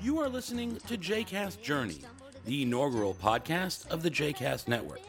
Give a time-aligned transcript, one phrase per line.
[0.00, 1.98] You are listening to JCast Journey,
[2.44, 5.00] the inaugural podcast of the JCast Network.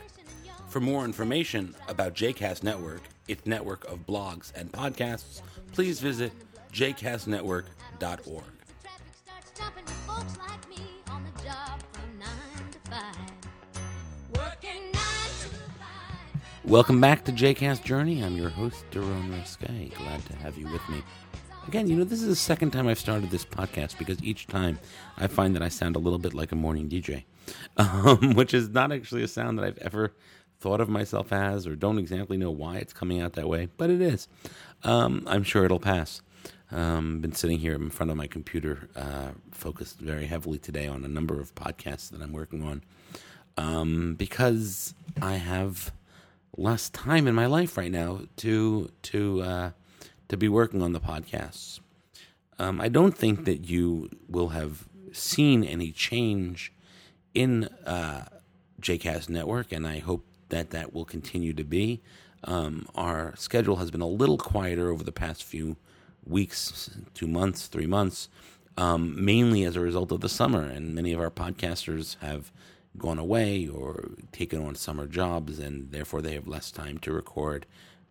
[0.68, 5.42] For more information about JCast Network, its network of blogs and podcasts,
[5.74, 6.32] please visit
[6.74, 8.44] jcastnetwork.org.
[16.66, 18.24] Welcome back to JCast Journey.
[18.24, 19.94] I'm your host, Daron Raskai.
[19.96, 21.04] Glad to have you with me.
[21.70, 24.80] Again, you know, this is the second time I've started this podcast because each time
[25.20, 27.26] I find that I sound a little bit like a morning DJ,
[27.78, 30.12] um, which is not actually a sound that I've ever
[30.60, 33.92] thought of myself as or don't exactly know why it's coming out that way, but
[33.92, 34.28] it is.
[34.84, 36.24] Um, I'm sure it'll pass.
[36.72, 41.06] Um, been sitting here in front of my computer, uh, focused very heavily today on
[41.06, 42.82] a number of podcasts that I'm working on
[43.58, 45.94] um, because I have
[46.58, 49.72] less time in my life right now to to uh,
[50.30, 51.80] to be working on the podcasts.
[52.58, 56.74] Um, I don't think that you will have seen any change
[57.34, 58.26] in uh,
[58.82, 62.02] JCast Network, and I hope that that will continue to be.
[62.44, 65.78] Um, our schedule has been a little quieter over the past few
[66.26, 68.30] weeks, two months, three months,
[68.78, 72.52] um, mainly as a result of the summer, and many of our podcasters have
[72.98, 77.66] gone away or taken on summer jobs, and therefore they have less time to record,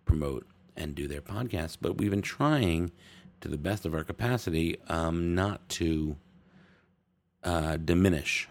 [0.04, 0.46] promote,
[0.78, 1.76] and do their podcasts.
[1.78, 2.92] But we've been trying,
[3.40, 6.16] to the best of our capacity, um, not to
[7.44, 8.48] uh, diminish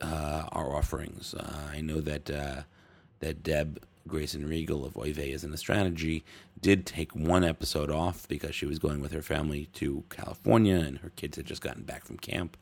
[0.00, 1.34] uh, our offerings.
[1.34, 2.62] Uh, I know that uh,
[3.20, 6.24] that Deb Grayson Riegel of Oy Vey isn't a strategy
[6.60, 10.98] did take one episode off because she was going with her family to California and
[10.98, 12.56] her kids had just gotten back from camp.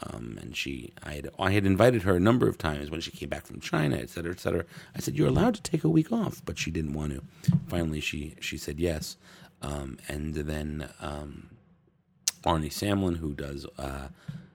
[0.00, 3.10] Um, and she, I had, I had invited her a number of times when she
[3.10, 4.64] came back from China, et cetera, et cetera.
[4.94, 7.22] I said, "You're allowed to take a week off," but she didn't want to.
[7.66, 9.16] Finally, she she said yes,
[9.60, 11.50] um, and then um,
[12.44, 14.08] Arnie Samlin, who does uh,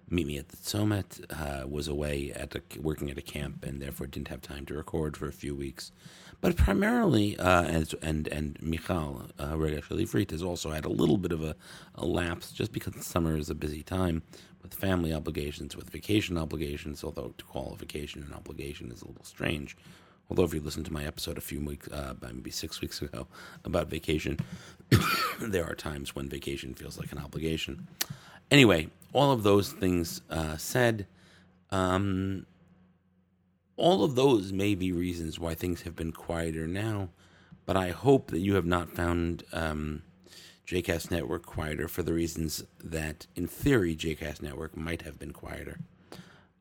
[0.10, 4.08] Meet Me at the Tzomet, uh, was away at working at a camp and therefore
[4.08, 5.92] didn't have time to record for a few weeks.
[6.40, 11.32] But primarily, uh, as, and and Michal uh, Regesh has also had a little bit
[11.32, 11.56] of a,
[11.96, 14.24] a lapse just because summer is a busy time
[14.64, 19.08] with family obligations, with vacation obligations, although to call a vacation an obligation is a
[19.08, 19.78] little strange.
[20.30, 23.28] Although if you listen to my episode a few weeks, uh, maybe six weeks ago
[23.66, 24.40] about vacation,
[25.42, 27.88] there are times when vacation feels like an obligation.
[28.50, 31.08] Anyway, all of those things uh, said,
[31.72, 32.46] um,
[33.76, 37.10] all of those may be reasons why things have been quieter now,
[37.66, 40.04] but I hope that you have not found um,
[40.68, 45.80] JCast Network quieter for the reasons that, in theory, JCast Network might have been quieter.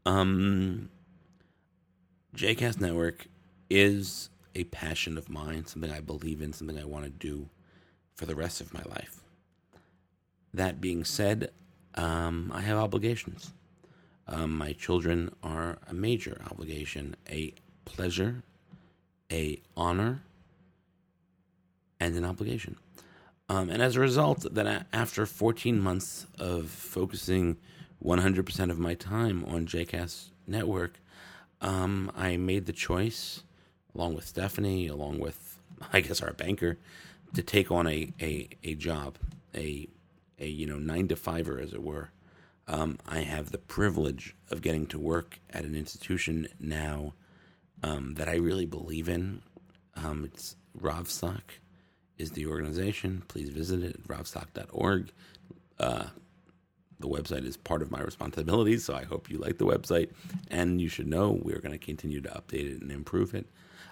[0.05, 0.91] Um,
[2.37, 3.27] JCast Network
[3.71, 7.49] is a passion of mine, something I believe in, something I want to do
[8.15, 9.21] for the rest of my life.
[10.53, 11.51] That being said,
[11.95, 13.53] um, I have obligations.
[14.27, 17.55] Um, my children are a major obligation, a
[17.85, 18.43] pleasure,
[19.31, 20.23] a honor,
[22.01, 22.77] and an obligation.
[23.49, 27.59] Um, and as a result, that after 14 months of focusing
[28.03, 31.01] 100% of my time on JCast Network,
[31.61, 33.43] um, I made the choice,
[33.95, 35.59] along with Stephanie, along with,
[35.93, 36.79] I guess, our banker,
[37.35, 39.17] to take on a, a, a job,
[39.55, 39.89] a,
[40.39, 42.11] a, you know, nine to fiver, as it were.
[42.69, 47.15] Um, I have the privilege of getting to work at an institution now
[47.83, 49.43] um, that I really believe in.
[49.97, 51.41] Um, it's RAVSAK
[52.23, 53.23] is the organization.
[53.29, 55.11] Please visit it at ravsak.org.
[55.79, 56.05] Uh,
[57.01, 60.11] the website is part of my responsibilities, so I hope you like the website.
[60.51, 63.47] And you should know we're going to continue to update it and improve it.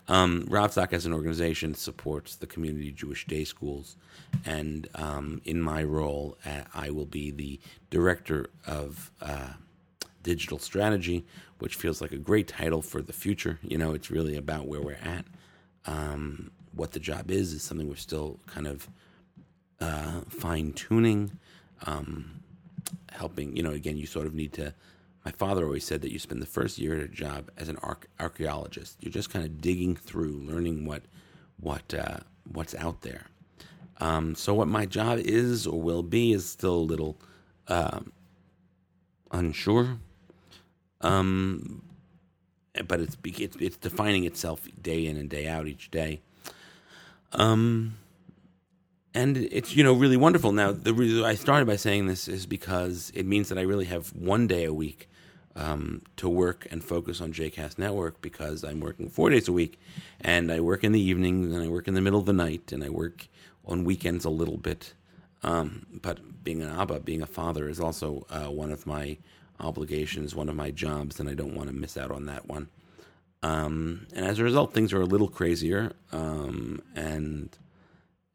[0.09, 3.97] Um, RAVSAK as an organization supports the community Jewish day schools,
[4.45, 9.55] and um, in my role, uh, I will be the director of uh,
[10.23, 11.27] digital strategy,
[11.59, 13.59] which feels like a great title for the future.
[13.63, 15.27] You know, it's really about where we're at.
[15.87, 18.89] Um, what the job is is something we're still kind of
[19.81, 21.33] uh, fine tuning,
[21.87, 22.43] um,
[23.13, 23.57] helping.
[23.57, 24.75] You know, again, you sort of need to.
[25.25, 27.77] My father always said that you spend the first year at a job as an
[27.83, 28.97] arch- archaeologist.
[29.01, 31.03] You're just kind of digging through, learning what
[31.59, 32.19] what uh,
[32.53, 33.27] what's out there.
[33.99, 37.19] Um, so, what my job is or will be is still a little
[37.69, 38.13] um,
[39.31, 39.99] unsure.
[41.03, 41.83] Um,
[42.87, 46.21] but it's, it's it's defining itself day in and day out each day.
[47.33, 47.97] Um,
[49.15, 50.53] and it's you know really wonderful.
[50.53, 53.87] Now the reason I started by saying this is because it means that I really
[53.87, 55.09] have one day a week
[55.57, 59.79] um, to work and focus on JCast Network because I'm working four days a week,
[60.21, 62.73] and I work in the evenings and I work in the middle of the night
[62.73, 63.27] and I work
[63.65, 64.95] on weekends a little bit.
[65.43, 69.17] Um, but being an Abba, being a father, is also uh, one of my
[69.59, 72.69] obligations, one of my jobs, and I don't want to miss out on that one.
[73.43, 77.57] Um, and as a result, things are a little crazier, um, and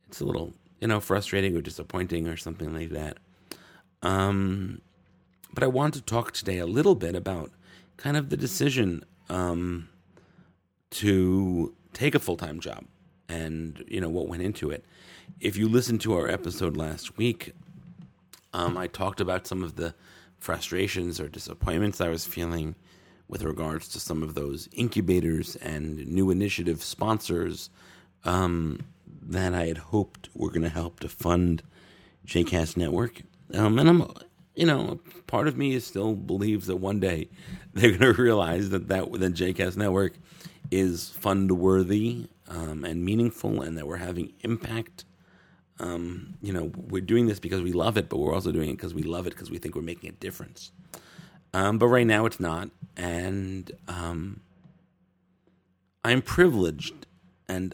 [0.07, 3.18] it's a little, you know, frustrating or disappointing or something like that.
[4.02, 4.81] Um,
[5.54, 7.52] but I want to talk today a little bit about
[7.98, 9.90] kind of the decision um,
[10.92, 12.86] to take a full time job
[13.28, 14.86] and you know what went into it.
[15.40, 17.54] If you listened to our episode last week,
[18.54, 19.96] um, I talked about some of the
[20.40, 22.75] frustrations or disappointments I was feeling
[23.27, 27.69] with regards to some of those incubators and new initiative sponsors
[28.24, 28.80] um,
[29.22, 31.63] that I had hoped were going to help to fund
[32.25, 33.22] JCast Network.
[33.54, 34.12] Um, and I'm,
[34.56, 37.30] you know, part of me still believes that one day
[37.74, 40.13] they're going to realize that that the JCast Network
[40.72, 45.06] is fund worthy um, and meaningful, and that we're having impact.
[45.80, 48.74] Um, you know, we're doing this because we love it, but we're also doing it
[48.74, 50.72] because we love it because we think we're making a difference.
[51.56, 54.42] Um, but right now it's not, and um,
[56.04, 57.07] I'm privileged
[57.48, 57.74] and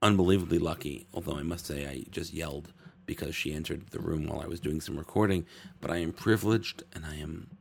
[0.00, 1.06] unbelievably lucky.
[1.12, 2.72] Although I must say, I just yelled
[3.04, 5.44] because she entered the room while I was doing some recording.
[5.82, 7.58] But I am privileged and I am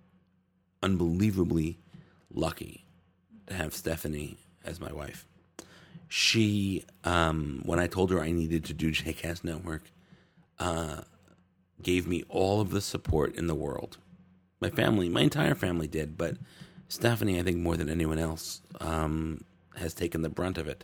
[0.81, 1.77] unbelievably
[2.33, 2.85] lucky
[3.47, 5.25] to have Stephanie as my wife.
[6.07, 9.91] She, um, when I told her I needed to do JCast Network,
[10.57, 11.01] uh,
[11.81, 13.97] gave me all of the support in the world.
[14.59, 16.35] My family, my entire family did, but
[16.89, 19.43] Stephanie, I think more than anyone else, um,
[19.75, 20.83] has taken the brunt of it.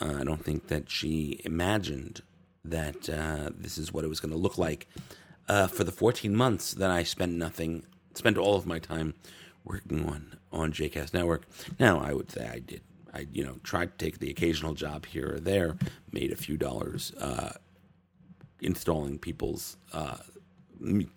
[0.00, 2.22] Uh, I don't think that she imagined
[2.64, 4.86] that uh, this is what it was going to look like.
[5.48, 7.84] Uh, for the 14 months that I spent nothing,
[8.14, 9.14] spent all of my time
[9.64, 11.46] working on on JCast Network.
[11.78, 12.82] Now, I would say I did.
[13.12, 15.76] I you know tried to take the occasional job here or there,
[16.12, 17.52] made a few dollars uh,
[18.60, 20.18] installing people's uh,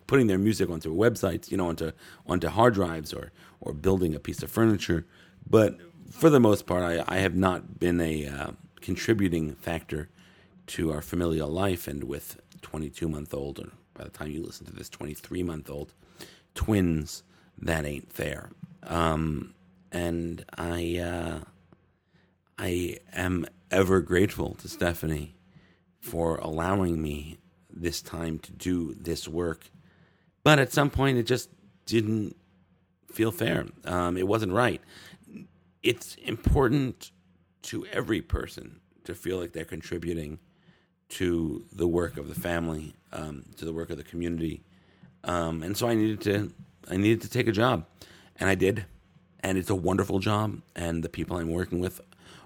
[0.06, 1.92] putting their music onto websites, you know, onto
[2.26, 5.06] onto hard drives or or building a piece of furniture.
[5.48, 5.78] But
[6.10, 8.50] for the most part, I, I have not been a uh,
[8.80, 10.08] contributing factor
[10.68, 11.88] to our familial life.
[11.88, 15.70] And with 22 month old, or by the time you listen to this, 23 month
[15.70, 15.92] old
[16.54, 17.22] twins,
[17.58, 18.50] that ain't fair.
[18.84, 19.54] Um,
[19.90, 21.40] and I, uh,
[22.58, 25.34] I am ever grateful to Stephanie
[26.00, 27.38] for allowing me
[27.74, 29.70] this time to do this work.
[30.42, 31.50] But at some point, it just
[31.86, 32.36] didn't
[33.10, 33.66] feel fair.
[33.84, 34.80] Um, it wasn't right.
[35.82, 37.10] It's important
[37.62, 40.38] to every person to feel like they're contributing
[41.10, 44.62] to the work of the family, um, to the work of the community.
[45.24, 46.52] Um, and so I needed to,
[46.90, 47.86] I needed to take a job,
[48.36, 48.84] and I did,
[49.40, 50.60] and it's a wonderful job.
[50.74, 52.00] And the people I'm working with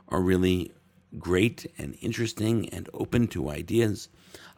[0.09, 0.73] are really
[1.19, 4.09] great and interesting and open to ideas.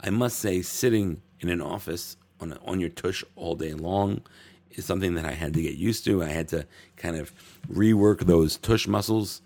[0.01, 4.23] I must say, sitting in an office on on your tush all day long
[4.73, 6.23] is something that I had to get used to.
[6.23, 6.67] I had to
[6.97, 7.33] kind of
[7.71, 9.43] rework those tush muscles.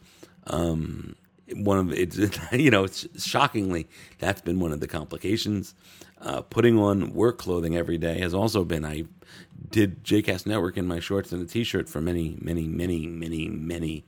[0.46, 1.16] Um,
[1.54, 2.18] one of it's
[2.52, 5.74] you know it's shockingly that's been one of the complications.
[6.20, 8.84] Uh, putting on work clothing every day has also been.
[8.84, 9.04] I
[9.70, 14.04] did JCast Network in my shorts and a t-shirt for many, many, many, many, many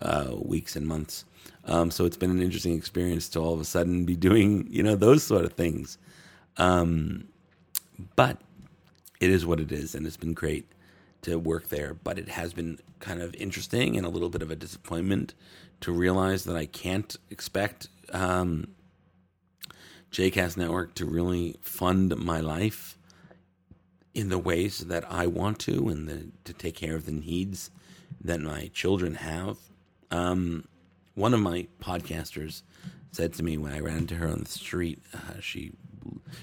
[0.00, 1.24] uh, weeks and months.
[1.64, 4.82] Um, so it's been an interesting experience to all of a sudden be doing you
[4.82, 5.98] know those sort of things.
[6.56, 7.28] Um,
[8.16, 8.38] but
[9.20, 10.66] it is what it is, and it's been great
[11.22, 11.94] to work there.
[11.94, 15.34] But it has been kind of interesting and a little bit of a disappointment
[15.80, 18.68] to realize that I can't expect um,
[20.12, 22.96] JCast Network to really fund my life
[24.14, 27.70] in the ways that I want to and the, to take care of the needs
[28.20, 29.58] that my children have.
[30.10, 30.66] Um,
[31.14, 32.62] one of my podcasters
[33.12, 35.72] said to me when I ran into her on the street, uh, she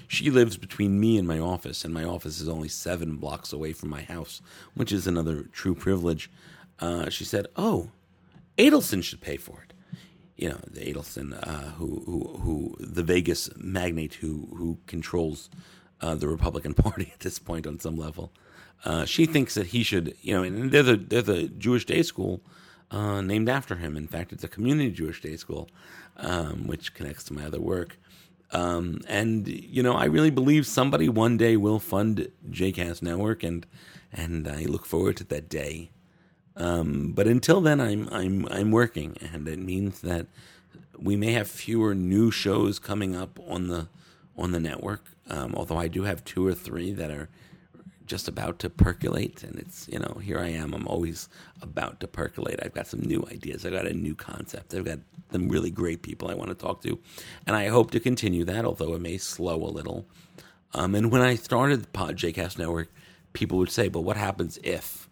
[0.08, 3.72] she lives between me and my office, and my office is only seven blocks away
[3.72, 4.40] from my house,
[4.74, 6.30] which is another true privilege.
[6.78, 7.90] Uh, she said, "Oh,
[8.58, 9.72] Adelson should pay for it."
[10.36, 15.50] You know, the Adelson, uh, who who who the Vegas magnate who who controls
[16.00, 18.32] uh, the Republican Party at this point on some level.
[18.84, 22.02] Uh, she thinks that he should, you know, and they're the they're the Jewish day
[22.02, 22.42] school
[22.90, 23.96] uh, named after him.
[23.96, 25.68] In fact, it's a community Jewish day school,
[26.16, 27.98] um, which connects to my other work.
[28.52, 33.66] Um, and you know, I really believe somebody one day will fund JCast Network, and
[34.12, 35.90] and I look forward to that day.
[36.56, 40.26] Um, but until then, I'm I'm I'm working, and it means that
[40.98, 43.88] we may have fewer new shows coming up on the
[44.36, 45.04] on the network.
[45.28, 47.28] Um, although I do have two or three that are
[48.06, 50.74] just about to percolate, and it's you know here I am.
[50.74, 51.28] I'm always
[51.62, 52.60] about to percolate.
[52.62, 53.64] I've got some new ideas.
[53.64, 54.74] I've got a new concept.
[54.74, 55.00] I've got
[55.32, 56.98] some really great people I want to talk to,
[57.46, 58.64] and I hope to continue that.
[58.64, 60.06] Although it may slow a little.
[60.74, 62.92] Um, and when I started the Pod JCast Network,
[63.32, 65.08] people would say, but what happens if?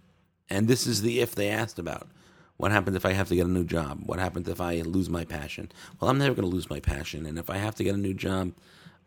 [0.50, 2.08] And this is the if they asked about.
[2.56, 4.02] What happens if I have to get a new job?
[4.04, 5.72] What happens if I lose my passion?
[5.98, 7.26] Well, I'm never going to lose my passion.
[7.26, 8.52] And if I have to get a new job,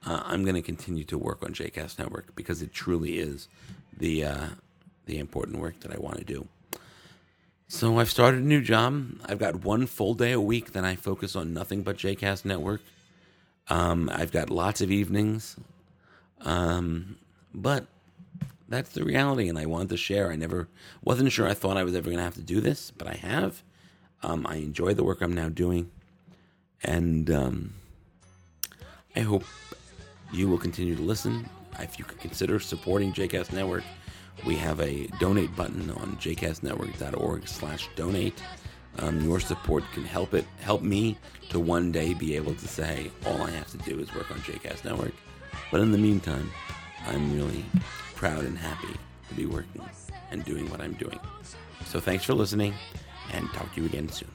[0.05, 3.47] uh, I'm going to continue to work on JCast Network because it truly is
[3.97, 4.47] the uh,
[5.05, 6.47] the important work that I want to do.
[7.69, 9.19] So I've started a new job.
[9.25, 12.81] I've got one full day a week that I focus on nothing but JCast Network.
[13.69, 15.57] Um, I've got lots of evenings,
[16.41, 17.17] um,
[17.53, 17.85] but
[18.69, 20.31] that's the reality, and I wanted to share.
[20.31, 20.69] I never
[21.03, 23.15] wasn't sure I thought I was ever going to have to do this, but I
[23.15, 23.63] have.
[24.23, 25.91] Um, I enjoy the work I'm now doing,
[26.83, 27.73] and um,
[29.15, 29.43] I hope
[30.31, 31.49] you will continue to listen.
[31.79, 33.83] If you could consider supporting JCast Network,
[34.45, 38.41] we have a donate button on jcastnetwork.org slash donate.
[38.99, 41.17] Um, your support can help it help me
[41.49, 44.37] to one day be able to say all I have to do is work on
[44.39, 45.13] JCast Network.
[45.71, 46.51] But in the meantime,
[47.05, 47.65] I'm really
[48.15, 48.93] proud and happy
[49.29, 49.81] to be working
[50.31, 51.19] and doing what I'm doing.
[51.85, 52.73] So thanks for listening
[53.33, 54.26] and talk to you again soon.